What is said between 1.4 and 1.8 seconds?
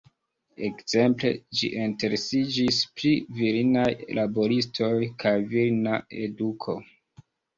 ĝi